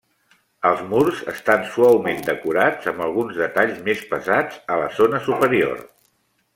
Els 0.69 0.79
murs 0.93 1.19
estan 1.33 1.67
suaument 1.75 2.25
decorats, 2.31 2.89
amb 2.95 3.05
alguns 3.09 3.39
detalls 3.45 3.79
més 3.91 4.05
pesats 4.15 4.61
a 4.77 4.83
la 4.85 4.93
zona 5.01 5.25
superior. 5.31 5.91